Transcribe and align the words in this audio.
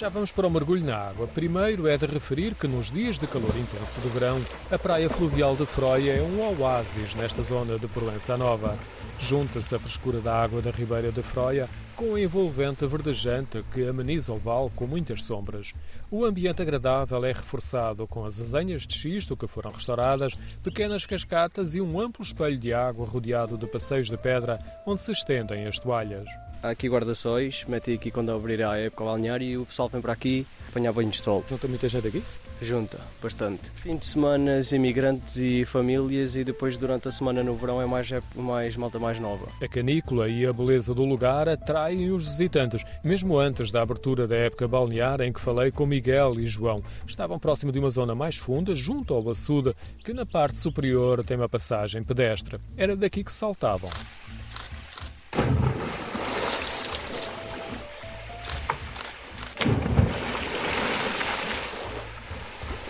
Já 0.00 0.08
vamos 0.08 0.32
para 0.32 0.46
o 0.46 0.50
mergulho 0.50 0.82
na 0.82 0.96
água. 0.96 1.26
Primeiro 1.26 1.86
é 1.86 1.94
de 1.98 2.06
referir 2.06 2.54
que 2.54 2.66
nos 2.66 2.90
dias 2.90 3.18
de 3.18 3.26
calor 3.26 3.54
intenso 3.54 4.00
do 4.00 4.08
verão, 4.08 4.40
a 4.70 4.78
praia 4.78 5.10
fluvial 5.10 5.54
de 5.54 5.66
Froia 5.66 6.12
é 6.12 6.22
um 6.22 6.40
oásis 6.58 7.14
nesta 7.14 7.42
zona 7.42 7.78
de 7.78 7.86
Proença 7.86 8.34
Nova. 8.34 8.78
Junta-se 9.18 9.74
a 9.74 9.78
frescura 9.78 10.18
da 10.22 10.34
água 10.34 10.62
da 10.62 10.70
Ribeira 10.70 11.12
de 11.12 11.20
Froia 11.20 11.68
com 11.94 12.14
a 12.14 12.20
envolvente 12.22 12.86
verdejante 12.86 13.62
que 13.74 13.86
ameniza 13.86 14.32
o 14.32 14.38
vale 14.38 14.70
com 14.74 14.86
muitas 14.86 15.22
sombras. 15.22 15.74
O 16.10 16.24
ambiente 16.24 16.62
agradável 16.62 17.22
é 17.22 17.32
reforçado 17.32 18.06
com 18.06 18.24
as 18.24 18.40
azenhas 18.40 18.86
de 18.86 18.94
xisto 18.94 19.36
que 19.36 19.46
foram 19.46 19.70
restauradas, 19.70 20.32
pequenas 20.62 21.04
cascatas 21.04 21.74
e 21.74 21.80
um 21.82 22.00
amplo 22.00 22.24
espelho 22.24 22.56
de 22.56 22.72
água 22.72 23.04
rodeado 23.04 23.58
de 23.58 23.66
passeios 23.66 24.08
de 24.08 24.16
pedra 24.16 24.58
onde 24.86 25.02
se 25.02 25.12
estendem 25.12 25.66
as 25.66 25.78
toalhas. 25.78 26.26
Há 26.62 26.70
aqui 26.70 26.88
guarda-sóis, 26.88 27.64
metem 27.66 27.94
aqui 27.94 28.10
quando 28.10 28.30
abrir 28.30 28.62
a 28.62 28.76
época 28.76 29.02
balnear 29.02 29.40
e 29.40 29.56
o 29.56 29.64
pessoal 29.64 29.88
vem 29.88 30.02
para 30.02 30.12
aqui 30.12 30.46
apanhar 30.68 30.92
banhos 30.92 31.12
de 31.16 31.22
sol. 31.22 31.42
Junta 31.48 31.66
muita 31.66 31.88
gente 31.88 32.06
aqui? 32.06 32.22
Junta, 32.60 33.00
bastante. 33.22 33.70
Fim 33.76 33.96
de 33.96 34.04
semana, 34.04 34.60
imigrantes 34.70 35.38
e 35.38 35.64
famílias 35.64 36.36
e 36.36 36.44
depois 36.44 36.76
durante 36.76 37.08
a 37.08 37.12
semana 37.12 37.42
no 37.42 37.54
verão 37.54 37.80
é 37.80 37.86
mais, 37.86 38.12
é 38.12 38.20
mais 38.36 38.76
malta 38.76 38.98
mais 38.98 39.18
nova. 39.18 39.46
A 39.62 39.66
canícula 39.66 40.28
e 40.28 40.44
a 40.44 40.52
beleza 40.52 40.94
do 40.94 41.02
lugar 41.02 41.48
atraem 41.48 42.10
os 42.10 42.26
visitantes, 42.26 42.84
mesmo 43.02 43.38
antes 43.38 43.70
da 43.70 43.80
abertura 43.80 44.28
da 44.28 44.36
época 44.36 44.68
balnear 44.68 45.22
em 45.22 45.32
que 45.32 45.40
falei 45.40 45.70
com 45.70 45.86
Miguel 45.86 46.38
e 46.38 46.44
João. 46.44 46.82
Estavam 47.06 47.38
próximo 47.38 47.72
de 47.72 47.78
uma 47.78 47.88
zona 47.88 48.14
mais 48.14 48.36
funda, 48.36 48.76
junto 48.76 49.14
ao 49.14 49.30
açude, 49.30 49.74
que 50.04 50.12
na 50.12 50.26
parte 50.26 50.60
superior 50.60 51.24
tem 51.24 51.38
uma 51.38 51.48
passagem 51.48 52.04
pedestre. 52.04 52.58
Era 52.76 52.94
daqui 52.94 53.24
que 53.24 53.32
saltavam. 53.32 53.88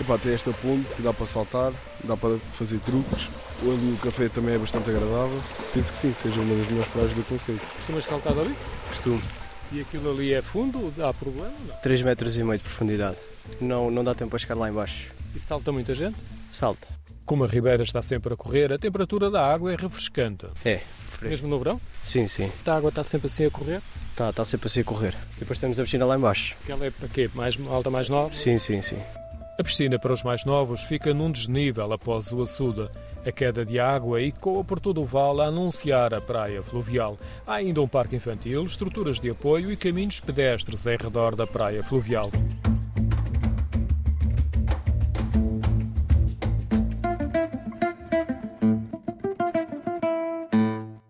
Epá, 0.01 0.17
tem 0.17 0.33
esta 0.33 0.51
ponte 0.53 0.87
que 0.97 1.03
dá 1.03 1.13
para 1.13 1.27
saltar, 1.27 1.73
dá 2.05 2.17
para 2.17 2.39
fazer 2.55 2.79
truques. 2.81 3.29
Ali 3.63 3.93
o 3.93 3.99
café 3.99 4.29
também 4.31 4.55
é 4.55 4.59
bastante 4.59 4.89
agradável. 4.89 5.39
Penso 5.75 5.93
que 5.93 5.99
sim, 5.99 6.13
que 6.13 6.21
seja 6.21 6.41
uma 6.41 6.55
das 6.55 6.67
melhores 6.69 6.89
praias 6.89 7.13
do 7.13 7.23
Conselho. 7.25 7.61
Costumas 7.77 8.07
saltar 8.07 8.33
ali? 8.33 8.55
Costumo. 8.89 9.23
E 9.73 9.81
aquilo 9.83 10.11
ali 10.11 10.33
é 10.33 10.41
fundo? 10.41 10.93
Dá 10.97 11.13
problema? 11.13 11.53
Não? 11.69 11.77
3 11.77 12.03
metros 12.03 12.37
e 12.39 12.43
meio 12.43 12.57
de 12.59 12.65
profundidade. 12.65 13.17
Não, 13.61 13.91
não 13.91 14.03
dá 14.03 14.15
tempo 14.15 14.31
para 14.31 14.39
chegar 14.39 14.55
lá 14.55 14.71
embaixo. 14.71 15.09
E 15.35 15.39
salta 15.39 15.71
muita 15.71 15.95
gente? 15.95 16.17
Salta. 16.51 16.89
Como 17.27 17.45
a 17.45 17.47
ribeira 17.47 17.83
está 17.83 18.01
sempre 18.01 18.33
a 18.33 18.37
correr, 18.37 18.73
a 18.73 18.79
temperatura 18.79 19.31
da 19.31 19.47
água 19.47 19.73
é 19.73 19.77
refrescante. 19.77 20.47
É, 20.65 20.81
fresco. 21.11 21.29
Mesmo 21.29 21.49
no 21.49 21.59
verão? 21.59 21.81
Sim, 22.03 22.27
sim. 22.27 22.51
A 22.67 22.73
água 22.75 22.89
está 22.89 23.05
sempre 23.05 23.27
assim 23.27 23.45
a 23.45 23.51
correr? 23.51 23.83
Está 24.11 24.33
tá 24.33 24.45
sempre 24.45 24.67
assim 24.67 24.81
a 24.81 24.85
correr. 24.85 25.15
E 25.37 25.41
depois 25.41 25.59
temos 25.59 25.79
a 25.79 25.83
piscina 25.83 26.07
lá 26.07 26.17
embaixo. 26.17 26.57
Aquela 26.65 26.87
é 26.87 26.91
para 26.91 27.09
quê? 27.09 27.31
Mais 27.35 27.57
alta, 27.69 27.91
mais 27.91 28.09
nova? 28.09 28.33
Sim, 28.33 28.59
sim, 28.59 28.83
sim. 28.83 28.99
A 29.59 29.63
piscina 29.63 29.99
para 29.99 30.13
os 30.13 30.23
mais 30.23 30.45
novos 30.45 30.83
fica 30.83 31.13
num 31.13 31.31
desnível 31.31 31.93
após 31.93 32.33
o 32.33 32.43
açude. 32.43 32.89
A 33.27 33.31
queda 33.31 33.65
de 33.65 33.79
água 33.79 34.23
ecoa 34.23 34.65
por 34.65 34.81
todo 34.81 35.03
o 35.03 35.05
vale 35.05 35.43
a 35.43 35.47
anunciar 35.47 36.15
a 36.15 36.21
praia 36.21 36.63
fluvial. 36.63 37.19
Há 37.47 37.55
ainda 37.55 37.83
um 37.83 37.89
parque 37.89 38.17
infantil, 38.17 38.65
estruturas 38.65 39.21
de 39.21 39.31
apoio 39.31 39.71
e 39.71 39.77
caminhos 39.77 40.21
pedestres 40.21 40.87
em 40.87 40.97
redor 40.97 41.37
da 41.37 41.47
praia 41.47 41.83
fluvial. 41.83 42.31